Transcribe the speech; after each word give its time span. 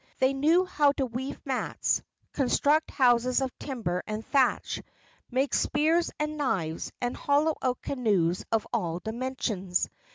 They 0.17 0.33
knew 0.33 0.65
how 0.65 0.93
to 0.93 1.05
weave 1.05 1.39
mats, 1.45 2.01
construct 2.33 2.89
houses 2.89 3.39
of 3.39 3.55
timber 3.59 4.01
and 4.07 4.25
thatch, 4.25 4.81
make 5.29 5.53
spears 5.53 6.09
and 6.17 6.37
knives, 6.37 6.91
and 6.99 7.15
hollow 7.15 7.53
out 7.61 7.83
canoes 7.83 8.43
of 8.51 8.65
all 8.73 8.97
dimensions. 8.97 9.87